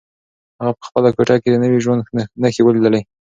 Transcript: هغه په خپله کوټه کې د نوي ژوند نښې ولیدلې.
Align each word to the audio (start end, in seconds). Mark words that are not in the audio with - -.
هغه 0.59 0.71
په 0.77 0.83
خپله 0.89 1.09
کوټه 1.15 1.35
کې 1.41 1.49
د 1.51 1.55
نوي 1.63 1.79
ژوند 1.85 2.01
نښې 2.41 2.61
ولیدلې. 2.65 3.01